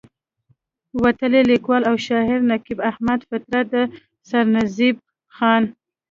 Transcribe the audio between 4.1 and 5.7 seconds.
سرنزېب خان